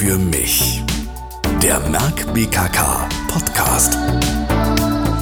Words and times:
für 0.00 0.16
mich. 0.16 0.82
Der 1.62 1.78
Merck 1.90 2.32
BKK 2.32 3.06
Podcast. 3.28 3.98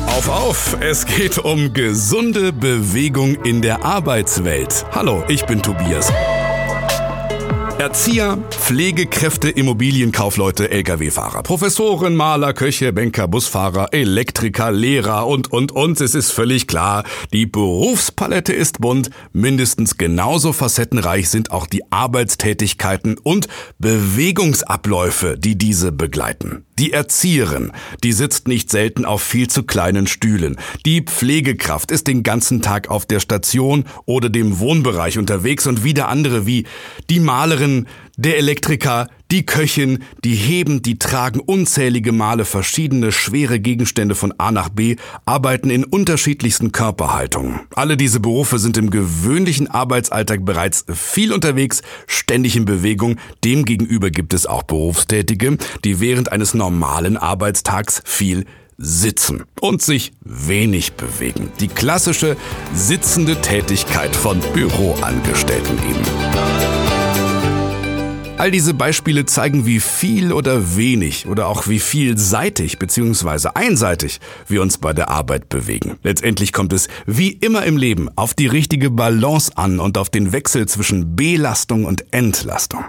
Auf, 0.06 0.28
auf! 0.28 0.76
Es 0.80 1.04
geht 1.04 1.36
um 1.36 1.72
gesunde 1.72 2.52
Bewegung 2.52 3.34
in 3.42 3.60
der 3.60 3.84
Arbeitswelt. 3.84 4.86
Hallo, 4.92 5.24
ich 5.26 5.44
bin 5.46 5.62
Tobias. 5.62 6.12
Erzieher, 7.78 8.38
Pflegekräfte, 8.50 9.50
Immobilienkaufleute, 9.50 10.68
Lkw-Fahrer, 10.68 11.44
Professoren, 11.44 12.16
Maler, 12.16 12.52
Köche, 12.52 12.92
Banker, 12.92 13.28
Busfahrer, 13.28 13.94
Elektriker, 13.94 14.72
Lehrer 14.72 15.28
und, 15.28 15.52
und, 15.52 15.70
und. 15.70 16.00
Es 16.00 16.16
ist 16.16 16.32
völlig 16.32 16.66
klar, 16.66 17.04
die 17.32 17.46
Berufspalette 17.46 18.52
ist 18.52 18.80
bunt. 18.80 19.10
Mindestens 19.32 19.96
genauso 19.96 20.52
facettenreich 20.52 21.30
sind 21.30 21.52
auch 21.52 21.68
die 21.68 21.82
Arbeitstätigkeiten 21.92 23.16
und 23.16 23.46
Bewegungsabläufe, 23.78 25.38
die 25.38 25.56
diese 25.56 25.92
begleiten. 25.92 26.67
Die 26.78 26.92
Erzieherin, 26.92 27.72
die 28.04 28.12
sitzt 28.12 28.46
nicht 28.46 28.70
selten 28.70 29.04
auf 29.04 29.20
viel 29.20 29.48
zu 29.48 29.64
kleinen 29.64 30.06
Stühlen. 30.06 30.56
Die 30.86 31.02
Pflegekraft 31.02 31.90
ist 31.90 32.06
den 32.06 32.22
ganzen 32.22 32.62
Tag 32.62 32.88
auf 32.88 33.04
der 33.04 33.18
Station 33.18 33.84
oder 34.06 34.30
dem 34.30 34.60
Wohnbereich 34.60 35.18
unterwegs 35.18 35.66
und 35.66 35.82
wieder 35.82 36.06
andere 36.06 36.46
wie 36.46 36.66
die 37.10 37.18
Malerin, 37.18 37.88
der 38.18 38.36
Elektriker, 38.36 39.08
die 39.30 39.46
Köchin, 39.46 40.02
die 40.24 40.34
heben, 40.34 40.82
die 40.82 40.98
tragen 40.98 41.38
unzählige 41.38 42.10
Male 42.10 42.44
verschiedene 42.44 43.12
schwere 43.12 43.60
Gegenstände 43.60 44.16
von 44.16 44.34
A 44.38 44.50
nach 44.50 44.68
B, 44.68 44.96
arbeiten 45.24 45.70
in 45.70 45.84
unterschiedlichsten 45.84 46.72
Körperhaltungen. 46.72 47.60
Alle 47.74 47.96
diese 47.96 48.18
Berufe 48.18 48.58
sind 48.58 48.76
im 48.76 48.90
gewöhnlichen 48.90 49.70
Arbeitsalltag 49.70 50.44
bereits 50.44 50.84
viel 50.92 51.32
unterwegs, 51.32 51.82
ständig 52.08 52.56
in 52.56 52.64
Bewegung. 52.64 53.16
Demgegenüber 53.44 54.10
gibt 54.10 54.34
es 54.34 54.46
auch 54.46 54.64
Berufstätige, 54.64 55.56
die 55.84 56.00
während 56.00 56.32
eines 56.32 56.54
normalen 56.54 57.16
Arbeitstags 57.16 58.02
viel 58.04 58.46
sitzen 58.78 59.44
und 59.60 59.80
sich 59.80 60.12
wenig 60.24 60.94
bewegen. 60.94 61.50
Die 61.60 61.68
klassische 61.68 62.36
sitzende 62.74 63.40
Tätigkeit 63.40 64.14
von 64.14 64.40
Büroangestellten 64.54 65.78
eben. 65.78 66.57
All 68.38 68.52
diese 68.52 68.72
Beispiele 68.72 69.26
zeigen, 69.26 69.66
wie 69.66 69.80
viel 69.80 70.32
oder 70.32 70.76
wenig 70.76 71.26
oder 71.26 71.48
auch 71.48 71.66
wie 71.66 71.80
vielseitig 71.80 72.78
bzw. 72.78 73.48
einseitig 73.54 74.20
wir 74.46 74.62
uns 74.62 74.78
bei 74.78 74.92
der 74.92 75.10
Arbeit 75.10 75.48
bewegen. 75.48 75.98
Letztendlich 76.04 76.52
kommt 76.52 76.72
es, 76.72 76.86
wie 77.04 77.30
immer 77.30 77.64
im 77.64 77.76
Leben, 77.76 78.08
auf 78.14 78.34
die 78.34 78.46
richtige 78.46 78.90
Balance 78.90 79.50
an 79.56 79.80
und 79.80 79.98
auf 79.98 80.08
den 80.08 80.30
Wechsel 80.30 80.66
zwischen 80.66 81.16
Belastung 81.16 81.84
und 81.84 82.04
Entlastung. 82.12 82.84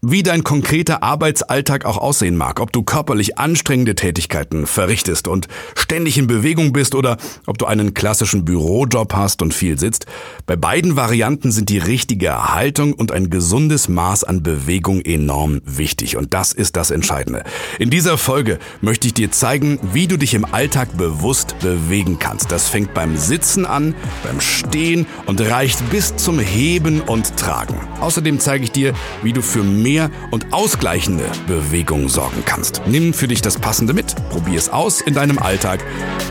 Wie 0.00 0.22
dein 0.22 0.44
konkreter 0.44 1.02
Arbeitsalltag 1.02 1.84
auch 1.84 1.98
aussehen 1.98 2.36
mag, 2.36 2.60
ob 2.60 2.70
du 2.70 2.84
körperlich 2.84 3.36
anstrengende 3.36 3.96
Tätigkeiten 3.96 4.68
verrichtest 4.68 5.26
und 5.26 5.48
ständig 5.74 6.16
in 6.18 6.28
Bewegung 6.28 6.72
bist 6.72 6.94
oder 6.94 7.16
ob 7.46 7.58
du 7.58 7.66
einen 7.66 7.94
klassischen 7.94 8.44
Bürojob 8.44 9.12
hast 9.14 9.42
und 9.42 9.52
viel 9.52 9.76
sitzt, 9.76 10.06
bei 10.46 10.54
beiden 10.54 10.94
Varianten 10.94 11.50
sind 11.50 11.68
die 11.68 11.78
richtige 11.78 12.54
Haltung 12.54 12.92
und 12.92 13.10
ein 13.10 13.28
gesundes 13.28 13.88
Maß 13.88 14.22
an 14.22 14.44
Bewegung 14.44 15.00
enorm 15.00 15.62
wichtig 15.64 16.16
und 16.16 16.32
das 16.32 16.52
ist 16.52 16.76
das 16.76 16.92
Entscheidende. 16.92 17.42
In 17.80 17.90
dieser 17.90 18.18
Folge 18.18 18.60
möchte 18.80 19.08
ich 19.08 19.14
dir 19.14 19.32
zeigen, 19.32 19.80
wie 19.92 20.06
du 20.06 20.16
dich 20.16 20.34
im 20.34 20.44
Alltag 20.44 20.96
bewusst 20.96 21.58
bewegen 21.58 22.20
kannst. 22.20 22.52
Das 22.52 22.68
fängt 22.68 22.94
beim 22.94 23.16
Sitzen 23.16 23.66
an, 23.66 23.96
beim 24.22 24.40
Stehen 24.40 25.06
und 25.26 25.40
reicht 25.40 25.90
bis 25.90 26.14
zum 26.14 26.38
Heben 26.38 27.00
und 27.00 27.36
Tragen. 27.36 27.74
Außerdem 28.00 28.38
zeige 28.38 28.62
ich 28.62 28.70
dir, 28.70 28.94
wie 29.24 29.32
du 29.32 29.42
für 29.42 29.64
mehr 29.64 29.87
mehr 29.88 30.10
und 30.30 30.52
ausgleichende 30.52 31.24
Bewegung 31.46 32.10
sorgen 32.10 32.42
kannst. 32.44 32.82
Nimm 32.86 33.14
für 33.14 33.26
dich 33.26 33.40
das 33.40 33.58
Passende 33.58 33.94
mit, 33.94 34.14
probier 34.28 34.58
es 34.58 34.68
aus 34.68 35.00
in 35.00 35.14
deinem 35.14 35.38
Alltag. 35.38 35.82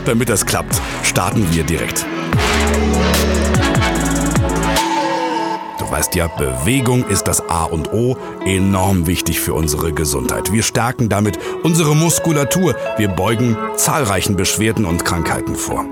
Damit 0.04 0.28
das 0.28 0.46
klappt, 0.46 0.80
starten 1.02 1.44
wir 1.52 1.64
direkt. 1.64 2.06
Du 5.88 5.94
weißt 5.94 6.14
ja, 6.16 6.26
Bewegung 6.26 7.08
ist 7.08 7.28
das 7.28 7.48
A 7.48 7.64
und 7.64 7.94
O, 7.94 8.18
enorm 8.44 9.06
wichtig 9.06 9.40
für 9.40 9.54
unsere 9.54 9.94
Gesundheit. 9.94 10.52
Wir 10.52 10.62
stärken 10.62 11.08
damit 11.08 11.38
unsere 11.62 11.96
Muskulatur, 11.96 12.76
wir 12.98 13.08
beugen 13.08 13.56
zahlreichen 13.74 14.36
Beschwerden 14.36 14.84
und 14.84 15.06
Krankheiten 15.06 15.56
vor. 15.56 15.86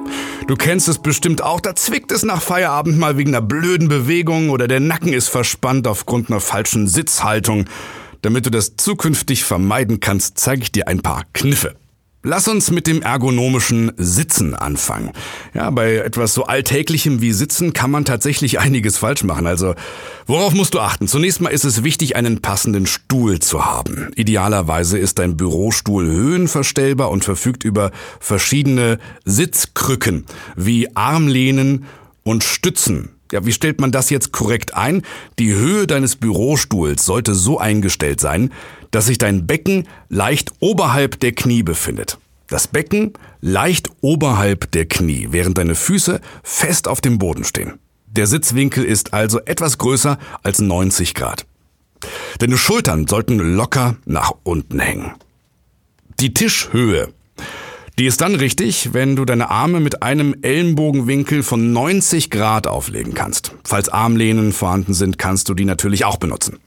Du 0.47 0.55
kennst 0.55 0.87
es 0.89 0.99
bestimmt 0.99 1.43
auch, 1.43 1.63
da 1.63 1.75
zwickt 1.75 2.13
es 2.13 2.25
nach 2.25 2.43
Feierabend 2.43 2.99
mal 2.99 3.17
wegen 3.17 3.31
einer 3.31 3.41
blöden 3.41 3.89
Bewegung 3.89 4.51
oder 4.51 4.69
der 4.69 4.81
Nacken 4.81 5.15
ist 5.15 5.29
verspannt 5.29 5.89
aufgrund 5.89 6.29
einer 6.31 6.41
falschen 6.41 6.89
Sitzhaltung. 6.89 7.65
Damit 8.21 8.45
du 8.45 8.51
das 8.51 8.77
zukünftig 8.77 9.45
vermeiden 9.45 10.01
kannst, 10.01 10.37
zeige 10.37 10.61
ich 10.61 10.73
dir 10.73 10.89
ein 10.89 11.01
paar 11.01 11.23
Kniffe. 11.33 11.75
Lass 12.29 12.49
uns 12.49 12.73
mit 12.73 12.89
dem 12.89 13.03
ergonomischen 13.03 13.93
Sitzen 13.99 14.57
anfangen. 14.57 15.13
Ja, 15.55 15.71
bei 15.71 15.99
etwas 15.99 16.35
so 16.35 16.43
Alltäglichem 16.43 17.21
wie 17.21 17.31
Sitzen 17.33 17.73
kann 17.73 17.93
man 17.93 18.05
tatsächlich 18.05 18.59
einiges 18.59 18.99
falsch 18.99 19.23
machen. 19.23 19.47
Also, 19.47 19.77
worauf 20.27 20.53
musst 20.53 20.75
du 20.75 20.81
achten? 20.81 21.07
Zunächst 21.07 21.41
mal 21.41 21.51
ist 21.51 21.63
es 21.63 21.85
wichtig, 21.85 22.17
einen 22.17 22.43
passenden 22.43 22.87
Stuhl 22.87 23.39
zu 23.39 23.65
haben. 23.65 24.11
Idealerweise 24.17 24.99
ist 24.99 25.21
dein 25.21 25.37
Bürostuhl 25.37 26.05
höhenverstellbar 26.05 27.13
und 27.13 27.23
verfügt 27.23 27.63
über 27.63 27.93
verschiedene 28.19 28.99
Sitzkrücken 29.25 30.27
wie 30.57 30.97
Armlehnen 30.97 31.85
und 32.25 32.43
Stützen. 32.43 33.11
Ja, 33.31 33.47
wie 33.47 33.53
stellt 33.53 33.81
man 33.81 33.93
das 33.93 34.11
jetzt 34.11 34.33
korrekt 34.33 34.75
ein? 34.75 35.03
Die 35.39 35.55
Höhe 35.55 35.87
deines 35.87 36.17
Bürostuhls 36.17 37.05
sollte 37.05 37.37
so 37.37 37.59
eingestellt 37.59 38.21
sein, 38.21 38.51
dass 38.97 39.05
sich 39.05 39.19
dein 39.19 39.47
Becken 39.47 39.87
leicht 40.09 40.53
oberhalb 40.59 41.21
der 41.21 41.33
Knie 41.33 41.63
befindet. 41.63 42.17
Das 42.47 42.67
Becken 42.67 43.13
leicht 43.43 43.91
oberhalb 44.01 44.73
der 44.73 44.87
Knie, 44.87 45.29
während 45.33 45.59
deine 45.59 45.75
Füße 45.75 46.19
fest 46.43 46.89
auf 46.89 47.03
dem 47.03 47.19
Boden 47.19 47.45
stehen. 47.45 47.75
Der 48.07 48.27
Sitzwinkel 48.27 48.85
ist 48.87 49.13
also 49.13 49.39
etwas 49.45 49.77
größer 49.77 50.19
als 50.43 50.63
90 50.63 51.13
Grad. 51.13 51.45
Deine 52.39 52.57
Schultern 52.57 53.07
sollten 53.07 53.39
locker 53.39 53.97
nach 54.07 54.33
unten 54.45 54.81
hängen. 54.81 55.13
Die 56.19 56.33
Tischhöhe 56.33 57.13
die 57.99 58.05
ist 58.05 58.21
dann 58.21 58.35
richtig, 58.35 58.93
wenn 58.93 59.17
du 59.17 59.25
deine 59.25 59.49
Arme 59.49 59.81
mit 59.81 60.03
einem 60.03 60.37
Ellenbogenwinkel 60.43 61.43
von 61.43 61.73
90 61.73 62.29
Grad 62.29 62.67
auflegen 62.67 63.15
kannst. 63.15 63.53
Falls 63.65 63.89
Armlehnen 63.89 64.53
vorhanden 64.53 64.93
sind, 64.93 65.17
kannst 65.17 65.49
du 65.49 65.55
die 65.55 65.65
natürlich 65.65 66.05
auch 66.05 66.19
benutzen. 66.19 66.59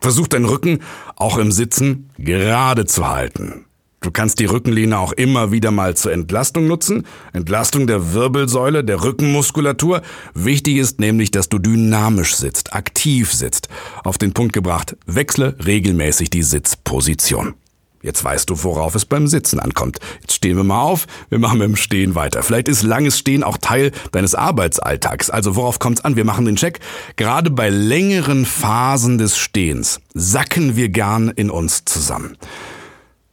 Versuch 0.00 0.28
deinen 0.28 0.44
Rücken 0.44 0.80
auch 1.16 1.38
im 1.38 1.52
Sitzen 1.52 2.10
gerade 2.18 2.86
zu 2.86 3.08
halten. 3.08 3.64
Du 4.00 4.12
kannst 4.12 4.38
die 4.38 4.44
Rückenlehne 4.44 4.96
auch 4.96 5.12
immer 5.12 5.50
wieder 5.50 5.72
mal 5.72 5.96
zur 5.96 6.12
Entlastung 6.12 6.68
nutzen. 6.68 7.04
Entlastung 7.32 7.88
der 7.88 8.12
Wirbelsäule, 8.12 8.84
der 8.84 9.02
Rückenmuskulatur. 9.02 10.02
Wichtig 10.34 10.76
ist 10.76 11.00
nämlich, 11.00 11.32
dass 11.32 11.48
du 11.48 11.58
dynamisch 11.58 12.36
sitzt, 12.36 12.74
aktiv 12.74 13.32
sitzt. 13.32 13.68
Auf 14.04 14.16
den 14.16 14.34
Punkt 14.34 14.52
gebracht, 14.52 14.96
wechsle 15.06 15.56
regelmäßig 15.64 16.30
die 16.30 16.44
Sitzposition. 16.44 17.54
Jetzt 18.02 18.22
weißt 18.22 18.48
du, 18.48 18.62
worauf 18.62 18.94
es 18.94 19.04
beim 19.04 19.26
Sitzen 19.26 19.58
ankommt. 19.58 19.98
Jetzt 20.20 20.34
stehen 20.34 20.56
wir 20.56 20.64
mal 20.64 20.82
auf, 20.82 21.06
wir 21.30 21.38
machen 21.38 21.58
mit 21.58 21.68
dem 21.68 21.76
Stehen 21.76 22.14
weiter. 22.14 22.42
Vielleicht 22.42 22.68
ist 22.68 22.82
langes 22.82 23.18
Stehen 23.18 23.42
auch 23.42 23.58
Teil 23.58 23.90
deines 24.12 24.34
Arbeitsalltags. 24.34 25.30
Also 25.30 25.56
worauf 25.56 25.78
kommt's 25.80 26.04
an? 26.04 26.14
Wir 26.14 26.24
machen 26.24 26.44
den 26.44 26.56
Check. 26.56 26.78
Gerade 27.16 27.50
bei 27.50 27.68
längeren 27.68 28.46
Phasen 28.46 29.18
des 29.18 29.36
Stehens 29.36 30.00
sacken 30.14 30.76
wir 30.76 30.90
gern 30.90 31.28
in 31.28 31.50
uns 31.50 31.84
zusammen. 31.84 32.36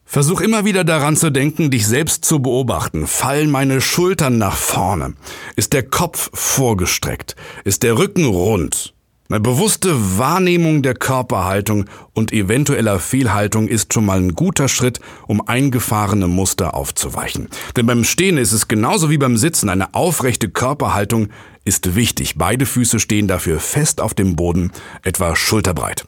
Versuch 0.04 0.42
immer 0.42 0.66
wieder 0.66 0.84
daran 0.84 1.18
zu 1.18 1.30
denken, 1.30 1.70
dich 1.70 1.86
selbst 1.86 2.26
zu 2.26 2.40
beobachten. 2.40 3.06
Fallen 3.06 3.52
meine 3.52 3.82
Schultern 3.82 4.38
nach 4.38 4.56
vorne? 4.56 5.14
Ist 5.56 5.74
der 5.74 5.84
Kopf 5.84 6.30
vorgestreckt? 6.34 7.36
Ist 7.66 7.84
der 7.84 7.98
Rücken 7.98 8.26
rund? 8.26 8.95
Eine 9.28 9.40
bewusste 9.40 10.20
Wahrnehmung 10.20 10.84
der 10.84 10.94
Körperhaltung 10.94 11.86
und 12.14 12.32
eventueller 12.32 13.00
Fehlhaltung 13.00 13.68
ist 13.68 13.92
schon 13.92 14.06
mal 14.06 14.20
ein 14.20 14.36
guter 14.36 14.68
Schritt, 14.68 15.00
um 15.26 15.42
eingefahrene 15.48 16.28
Muster 16.28 16.76
aufzuweichen. 16.76 17.48
Denn 17.76 17.88
beim 17.88 18.04
Stehen 18.04 18.38
ist 18.38 18.52
es 18.52 18.68
genauso 18.68 19.10
wie 19.10 19.18
beim 19.18 19.36
Sitzen. 19.38 19.70
Eine 19.70 19.96
aufrechte 19.96 20.50
Körperhaltung 20.50 21.30
ist 21.64 21.96
wichtig. 21.96 22.36
Beide 22.38 22.68
Füße 22.68 23.00
stehen 23.00 23.28
dafür 23.28 23.60
fest 23.60 24.00
auf 24.00 24.14
dem 24.14 24.36
Boden, 24.36 24.72
etwa 25.02 25.36
schulterbreit. 25.36 26.08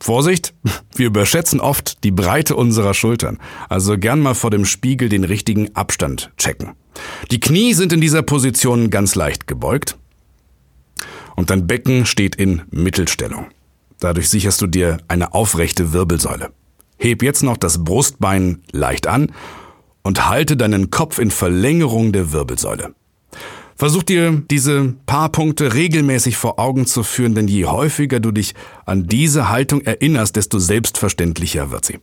Vorsicht, 0.00 0.54
wir 0.96 1.08
überschätzen 1.08 1.60
oft 1.60 2.02
die 2.02 2.12
Breite 2.12 2.56
unserer 2.56 2.94
Schultern. 2.94 3.40
Also 3.68 3.98
gern 3.98 4.20
mal 4.20 4.34
vor 4.34 4.50
dem 4.50 4.64
Spiegel 4.64 5.10
den 5.10 5.24
richtigen 5.24 5.76
Abstand 5.76 6.32
checken. 6.38 6.72
Die 7.30 7.40
Knie 7.40 7.74
sind 7.74 7.92
in 7.92 8.00
dieser 8.00 8.22
Position 8.22 8.88
ganz 8.88 9.16
leicht 9.16 9.46
gebeugt 9.46 9.98
und 11.36 11.50
dein 11.50 11.66
Becken 11.66 12.06
steht 12.06 12.36
in 12.36 12.62
Mittelstellung. 12.70 13.46
Dadurch 14.00 14.28
sicherst 14.28 14.60
du 14.60 14.66
dir 14.66 14.98
eine 15.08 15.34
aufrechte 15.34 15.92
Wirbelsäule. 15.92 16.50
Heb 16.98 17.22
jetzt 17.22 17.42
noch 17.42 17.56
das 17.56 17.84
Brustbein 17.84 18.62
leicht 18.72 19.06
an 19.06 19.32
und 20.02 20.28
halte 20.28 20.56
deinen 20.56 20.90
Kopf 20.90 21.18
in 21.18 21.30
Verlängerung 21.30 22.12
der 22.12 22.32
Wirbelsäule. 22.32 22.94
Versuch 23.76 24.04
dir 24.04 24.42
diese 24.50 24.94
paar 25.06 25.30
Punkte 25.30 25.74
regelmäßig 25.74 26.36
vor 26.36 26.60
Augen 26.60 26.86
zu 26.86 27.02
führen, 27.02 27.34
denn 27.34 27.48
je 27.48 27.66
häufiger 27.66 28.20
du 28.20 28.30
dich 28.30 28.54
an 28.86 29.06
diese 29.08 29.48
Haltung 29.48 29.80
erinnerst, 29.80 30.36
desto 30.36 30.58
selbstverständlicher 30.58 31.70
wird 31.70 31.84
sie. 31.84 31.98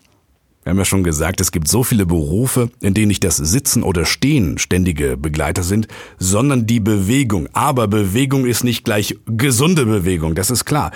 Wir 0.64 0.70
haben 0.70 0.78
ja 0.78 0.86
schon 0.86 1.04
gesagt, 1.04 1.42
es 1.42 1.52
gibt 1.52 1.68
so 1.68 1.84
viele 1.84 2.06
Berufe, 2.06 2.70
in 2.82 2.94
denen 2.94 3.08
nicht 3.08 3.24
das 3.24 3.38
Sitzen 3.38 3.82
oder 3.82 4.06
Stehen 4.06 4.60
ständige 4.60 5.18
Begleiter 5.18 5.64
sind, 5.64 5.88
sondern 6.20 6.68
die 6.68 6.80
Bewegung. 6.80 7.48
Aber 7.54 7.88
Bewegung 7.88 8.46
ist 8.46 8.64
nicht 8.64 8.86
gleich 8.86 9.18
gesunde 9.26 9.86
Bewegung, 9.88 10.36
das 10.36 10.52
ist 10.52 10.66
klar. 10.66 10.92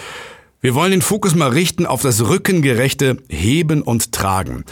Wir 0.62 0.76
wollen 0.76 0.92
den 0.92 1.02
Fokus 1.02 1.36
mal 1.36 1.50
richten 1.50 1.86
auf 1.86 2.02
das 2.04 2.28
rückengerechte 2.28 3.18
Heben 3.28 3.82
und 3.82 4.12
Tragen. 4.12 4.66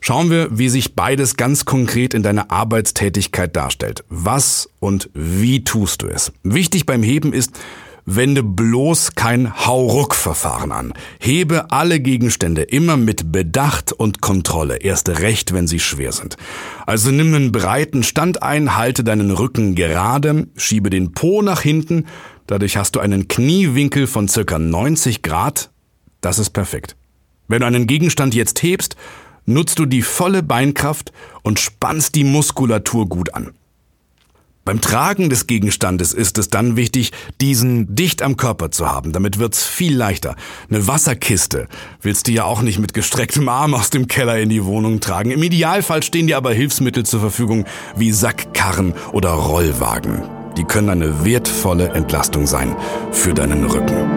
Schauen 0.00 0.30
wir, 0.30 0.48
wie 0.58 0.68
sich 0.68 0.94
beides 0.94 1.36
ganz 1.36 1.64
konkret 1.64 2.12
in 2.12 2.22
deiner 2.22 2.50
Arbeitstätigkeit 2.50 3.56
darstellt. 3.56 4.04
Was 4.10 4.68
und 4.78 5.08
wie 5.14 5.64
tust 5.64 6.02
du 6.02 6.08
es? 6.08 6.32
Wichtig 6.42 6.84
beim 6.84 7.02
Heben 7.02 7.32
ist, 7.32 7.52
Wende 8.06 8.42
bloß 8.42 9.14
kein 9.14 9.66
Hauruck-Verfahren 9.66 10.72
an. 10.72 10.92
Hebe 11.18 11.70
alle 11.70 12.00
Gegenstände 12.00 12.62
immer 12.62 12.96
mit 12.96 13.32
Bedacht 13.32 13.92
und 13.92 14.20
Kontrolle, 14.20 14.76
erst 14.76 15.08
recht, 15.08 15.54
wenn 15.54 15.66
sie 15.66 15.80
schwer 15.80 16.12
sind. 16.12 16.36
Also 16.86 17.10
nimm 17.10 17.34
einen 17.34 17.52
breiten 17.52 18.02
Stand 18.02 18.42
ein, 18.42 18.76
halte 18.76 19.04
deinen 19.04 19.30
Rücken 19.30 19.74
gerade, 19.74 20.48
schiebe 20.56 20.90
den 20.90 21.12
Po 21.12 21.40
nach 21.40 21.62
hinten, 21.62 22.06
dadurch 22.46 22.76
hast 22.76 22.94
du 22.96 23.00
einen 23.00 23.28
Kniewinkel 23.28 24.06
von 24.06 24.28
circa 24.28 24.58
90 24.58 25.22
Grad. 25.22 25.70
Das 26.20 26.38
ist 26.38 26.50
perfekt. 26.50 26.96
Wenn 27.48 27.60
du 27.60 27.66
einen 27.66 27.86
Gegenstand 27.86 28.34
jetzt 28.34 28.62
hebst, 28.62 28.96
nutzt 29.46 29.78
du 29.78 29.86
die 29.86 30.02
volle 30.02 30.42
Beinkraft 30.42 31.12
und 31.42 31.58
spannst 31.58 32.14
die 32.14 32.24
Muskulatur 32.24 33.08
gut 33.08 33.34
an. 33.34 33.52
Beim 34.64 34.80
Tragen 34.80 35.28
des 35.28 35.46
Gegenstandes 35.46 36.14
ist 36.14 36.38
es 36.38 36.48
dann 36.48 36.74
wichtig, 36.74 37.12
diesen 37.42 37.94
dicht 37.94 38.22
am 38.22 38.38
Körper 38.38 38.70
zu 38.70 38.90
haben. 38.90 39.12
Damit 39.12 39.38
wird's 39.38 39.62
viel 39.62 39.94
leichter. 39.94 40.36
Eine 40.70 40.86
Wasserkiste 40.86 41.68
willst 42.00 42.28
du 42.28 42.32
ja 42.32 42.44
auch 42.44 42.62
nicht 42.62 42.78
mit 42.78 42.94
gestrecktem 42.94 43.46
Arm 43.50 43.74
aus 43.74 43.90
dem 43.90 44.08
Keller 44.08 44.38
in 44.38 44.48
die 44.48 44.64
Wohnung 44.64 45.00
tragen. 45.00 45.32
Im 45.32 45.42
Idealfall 45.42 46.02
stehen 46.02 46.28
dir 46.28 46.38
aber 46.38 46.54
Hilfsmittel 46.54 47.04
zur 47.04 47.20
Verfügung 47.20 47.66
wie 47.94 48.10
Sackkarren 48.10 48.94
oder 49.12 49.32
Rollwagen. 49.32 50.22
Die 50.56 50.64
können 50.64 50.88
eine 50.88 51.26
wertvolle 51.26 51.88
Entlastung 51.88 52.46
sein 52.46 52.74
für 53.12 53.34
deinen 53.34 53.64
Rücken. 53.66 54.13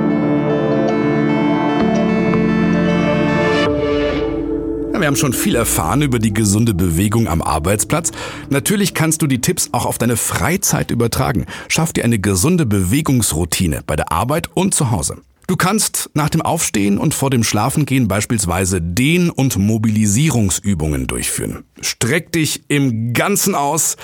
Wir 4.99 5.05
haben 5.05 5.15
schon 5.15 5.33
viel 5.33 5.55
erfahren 5.55 6.01
über 6.01 6.17
die 6.17 6.33
gesunde 6.33 6.73
Bewegung 6.73 7.27
am 7.27 7.43
Arbeitsplatz. 7.43 8.11
Natürlich 8.49 8.95
kannst 8.95 9.21
du 9.21 9.27
die 9.27 9.41
Tipps 9.41 9.69
auch 9.71 9.85
auf 9.85 9.99
deine 9.99 10.17
Freizeit 10.17 10.89
übertragen. 10.89 11.45
Schaff 11.67 11.93
dir 11.93 12.03
eine 12.03 12.17
gesunde 12.17 12.65
Bewegungsroutine 12.65 13.81
bei 13.85 13.95
der 13.95 14.11
Arbeit 14.11 14.49
und 14.55 14.73
zu 14.73 14.89
Hause. 14.89 15.17
Du 15.45 15.55
kannst 15.55 16.09
nach 16.13 16.29
dem 16.29 16.41
Aufstehen 16.41 16.97
und 16.97 17.13
vor 17.13 17.29
dem 17.29 17.43
Schlafengehen 17.43 18.07
beispielsweise 18.07 18.81
Dehn- 18.81 19.29
und 19.29 19.57
Mobilisierungsübungen 19.57 21.07
durchführen. 21.07 21.63
Streck 21.79 22.31
dich 22.31 22.63
im 22.67 23.13
Ganzen 23.13 23.55
aus, 23.55 23.97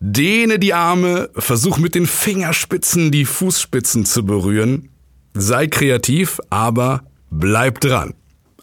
dehne 0.00 0.58
die 0.58 0.74
Arme, 0.74 1.30
versuch 1.34 1.78
mit 1.78 1.94
den 1.94 2.06
Fingerspitzen 2.06 3.10
die 3.10 3.24
Fußspitzen 3.24 4.04
zu 4.04 4.26
berühren. 4.26 4.90
Sei 5.34 5.68
kreativ, 5.68 6.40
aber 6.50 7.04
bleib 7.30 7.80
dran. 7.80 8.12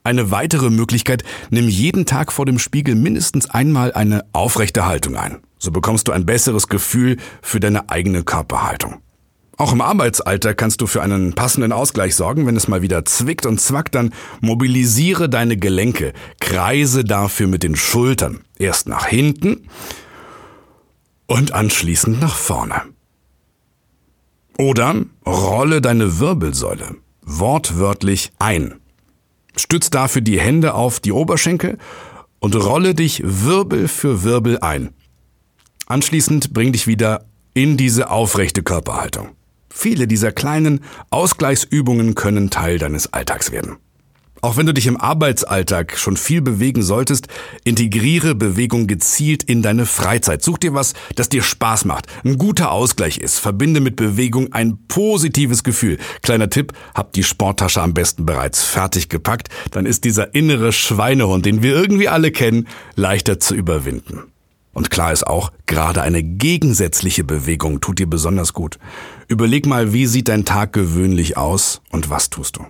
Eine 0.09 0.31
weitere 0.31 0.71
Möglichkeit, 0.71 1.23
nimm 1.51 1.69
jeden 1.69 2.07
Tag 2.07 2.31
vor 2.31 2.47
dem 2.47 2.57
Spiegel 2.57 2.95
mindestens 2.95 3.47
einmal 3.47 3.93
eine 3.93 4.25
aufrechte 4.33 4.87
Haltung 4.87 5.15
ein. 5.15 5.37
So 5.59 5.69
bekommst 5.69 6.07
du 6.07 6.11
ein 6.11 6.25
besseres 6.25 6.67
Gefühl 6.67 7.17
für 7.43 7.59
deine 7.59 7.91
eigene 7.91 8.23
Körperhaltung. 8.23 9.03
Auch 9.57 9.71
im 9.71 9.81
Arbeitsalter 9.81 10.55
kannst 10.55 10.81
du 10.81 10.87
für 10.87 11.03
einen 11.03 11.33
passenden 11.33 11.71
Ausgleich 11.71 12.15
sorgen. 12.15 12.47
Wenn 12.47 12.55
es 12.55 12.67
mal 12.67 12.81
wieder 12.81 13.05
zwickt 13.05 13.45
und 13.45 13.61
zwackt, 13.61 13.93
dann 13.93 14.11
mobilisiere 14.41 15.29
deine 15.29 15.57
Gelenke, 15.57 16.13
kreise 16.39 17.03
dafür 17.03 17.45
mit 17.45 17.61
den 17.61 17.75
Schultern. 17.75 18.39
Erst 18.57 18.89
nach 18.89 19.05
hinten 19.05 19.69
und 21.27 21.51
anschließend 21.51 22.19
nach 22.19 22.35
vorne. 22.35 22.81
Oder 24.57 25.05
rolle 25.23 25.81
deine 25.81 26.17
Wirbelsäule 26.17 26.95
wortwörtlich 27.21 28.31
ein. 28.39 28.79
Stütz 29.55 29.89
dafür 29.89 30.21
die 30.21 30.39
Hände 30.39 30.73
auf 30.73 30.99
die 30.99 31.11
Oberschenkel 31.11 31.77
und 32.39 32.55
rolle 32.55 32.95
dich 32.95 33.21
Wirbel 33.25 33.87
für 33.87 34.23
Wirbel 34.23 34.59
ein. 34.59 34.93
Anschließend 35.87 36.53
bring 36.53 36.71
dich 36.71 36.87
wieder 36.87 37.25
in 37.53 37.75
diese 37.75 38.09
aufrechte 38.09 38.63
Körperhaltung. 38.63 39.29
Viele 39.69 40.07
dieser 40.07 40.31
kleinen 40.31 40.81
Ausgleichsübungen 41.09 42.15
können 42.15 42.49
Teil 42.49 42.77
deines 42.77 43.13
Alltags 43.13 43.51
werden. 43.51 43.77
Auch 44.41 44.55
wenn 44.55 44.65
du 44.65 44.73
dich 44.73 44.87
im 44.87 44.99
Arbeitsalltag 44.99 45.97
schon 45.97 46.15
viel 46.15 46.41
bewegen 46.41 46.81
solltest, 46.81 47.27
integriere 47.63 48.35
Bewegung 48.35 48.87
gezielt 48.87 49.43
in 49.43 49.61
deine 49.61 49.85
Freizeit. 49.85 50.43
Such 50.43 50.59
dir 50.59 50.73
was, 50.73 50.93
das 51.15 51.29
dir 51.29 51.43
Spaß 51.43 51.85
macht, 51.85 52.07
ein 52.23 52.37
guter 52.37 52.71
Ausgleich 52.71 53.17
ist. 53.17 53.39
Verbinde 53.39 53.81
mit 53.81 53.95
Bewegung 53.97 54.53
ein 54.53 54.77
positives 54.87 55.63
Gefühl. 55.63 55.97
Kleiner 56.21 56.49
Tipp, 56.49 56.73
habt 56.95 57.15
die 57.15 57.23
Sporttasche 57.23 57.81
am 57.81 57.93
besten 57.93 58.25
bereits 58.25 58.63
fertig 58.63 59.09
gepackt, 59.09 59.49
dann 59.71 59.85
ist 59.85 60.05
dieser 60.05 60.33
innere 60.33 60.71
Schweinehund, 60.71 61.45
den 61.45 61.61
wir 61.61 61.75
irgendwie 61.75 62.07
alle 62.07 62.31
kennen, 62.31 62.67
leichter 62.95 63.39
zu 63.39 63.55
überwinden. 63.55 64.23
Und 64.71 64.89
klar 64.89 65.11
ist 65.11 65.27
auch, 65.27 65.51
gerade 65.65 66.01
eine 66.01 66.23
gegensätzliche 66.23 67.25
Bewegung 67.25 67.81
tut 67.81 67.99
dir 67.99 68.07
besonders 68.07 68.53
gut. 68.53 68.79
Überleg 69.27 69.65
mal, 69.65 69.91
wie 69.91 70.05
sieht 70.05 70.29
dein 70.29 70.45
Tag 70.45 70.71
gewöhnlich 70.71 71.35
aus 71.35 71.81
und 71.89 72.09
was 72.09 72.29
tust 72.29 72.57
du? 72.57 72.65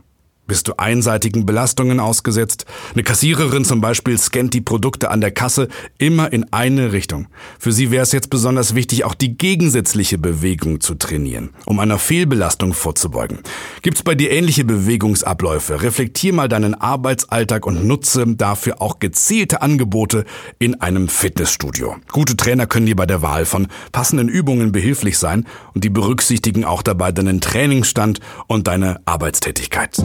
Bist 0.50 0.68
du 0.68 0.74
einseitigen 0.80 1.46
Belastungen 1.46 2.00
ausgesetzt? 2.00 2.66
Eine 2.94 3.04
Kassiererin 3.04 3.66
zum 3.66 3.81
Beispiel 3.81 4.18
scannt 4.18 4.56
die 4.56 4.62
Produkte 4.62 5.12
an 5.12 5.22
der 5.22 5.30
Kasse 5.30 5.68
immer 6.00 6.34
in 6.34 6.51
eine 6.51 6.92
Richtung. 6.92 7.28
Für 7.60 7.72
sie 7.72 7.92
wäre 7.92 8.01
es 8.01 8.13
jetzt 8.13 8.31
besonders 8.31 8.74
wichtig, 8.74 9.06
auch 9.06 9.13
die 9.13 9.38
gegensätzliche 9.38 10.18
Bewegung 10.18 10.81
zu 10.81 10.96
trainieren, 10.96 11.51
um 11.68 11.80
einer 11.80 12.00
Fehlbelastung 12.00 12.74
vorzubeugen. 12.74 13.42
Gibt's 13.84 14.01
bei 14.01 14.16
dir 14.16 14.31
ähnliche 14.31 14.66
Bewegungsabläufe? 14.66 15.84
Reflektier 15.84 16.34
mal 16.34 16.50
deinen 16.50 16.74
Arbeitsalltag 16.74 17.68
und 17.68 17.86
nutze 17.86 18.25
dafür 18.28 18.81
auch 18.81 18.98
gezielte 18.98 19.62
Angebote 19.62 20.25
in 20.57 20.81
einem 20.81 21.10
Fitnessstudio. 21.10 21.98
Gute 22.12 22.36
Trainer 22.36 22.66
können 22.66 22.88
dir 22.88 22.95
bei 22.95 23.06
der 23.06 23.22
Wahl 23.22 23.45
von 23.45 23.68
passenden 23.92 24.30
Übungen 24.30 24.72
behilflich 24.72 25.19
sein 25.19 25.45
und 25.75 25.84
die 25.84 25.92
berücksichtigen 25.92 26.66
auch 26.66 26.81
dabei 26.81 27.12
deinen 27.12 27.40
Trainingsstand 27.40 28.19
und 28.48 28.68
deine 28.68 29.00
Arbeitstätigkeit. 29.06 30.02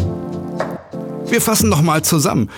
Wir 1.29 1.41
fassen 1.41 1.69
nochmal 1.69 2.03
zusammen. 2.03 2.51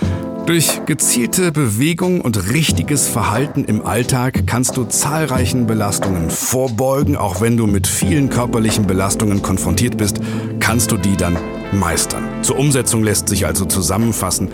Durch 0.46 0.84
gezielte 0.86 1.50
Bewegung 1.50 2.20
und 2.20 2.52
richtiges 2.52 3.08
Verhalten 3.08 3.64
im 3.64 3.84
Alltag 3.84 4.46
kannst 4.46 4.76
du 4.76 4.84
zahlreichen 4.84 5.66
Belastungen 5.66 6.30
vorbeugen. 6.30 7.16
Auch 7.16 7.40
wenn 7.40 7.56
du 7.56 7.66
mit 7.66 7.88
vielen 7.88 8.30
körperlichen 8.30 8.86
Belastungen 8.86 9.42
konfrontiert 9.42 9.96
bist, 9.96 10.20
kannst 10.60 10.92
du 10.92 10.98
die 10.98 11.16
dann 11.16 11.36
meistern. 11.72 12.24
Zur 12.42 12.58
Umsetzung 12.58 13.02
lässt 13.02 13.28
sich 13.28 13.44
also 13.44 13.64
zusammenfassen, 13.64 14.50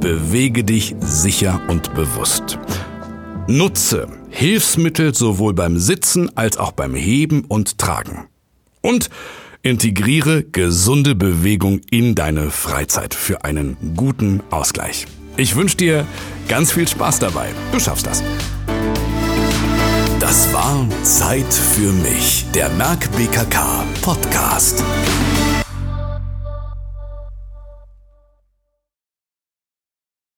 bewege 0.00 0.64
dich 0.64 0.96
sicher 0.98 1.60
und 1.68 1.94
bewusst. 1.94 2.58
Nutze 3.46 4.08
Hilfsmittel 4.30 5.14
sowohl 5.14 5.54
beim 5.54 5.78
Sitzen 5.78 6.36
als 6.36 6.58
auch 6.58 6.72
beim 6.72 6.94
Heben 6.94 7.44
und 7.44 7.78
Tragen. 7.78 8.26
Und 8.82 9.10
Integriere 9.62 10.44
gesunde 10.44 11.14
Bewegung 11.14 11.80
in 11.90 12.14
deine 12.14 12.50
Freizeit 12.50 13.14
für 13.14 13.44
einen 13.44 13.76
guten 13.96 14.40
Ausgleich. 14.50 15.06
Ich 15.36 15.56
wünsche 15.56 15.76
dir 15.76 16.06
ganz 16.48 16.72
viel 16.72 16.88
Spaß 16.88 17.18
dabei. 17.18 17.48
Du 17.72 17.80
schaffst 17.80 18.06
das. 18.06 18.22
Das 20.20 20.52
war 20.52 20.86
Zeit 21.02 21.52
für 21.52 21.92
mich, 21.92 22.46
der 22.54 22.68
Merck 22.70 23.10
BKK 23.16 23.84
Podcast. 24.02 24.82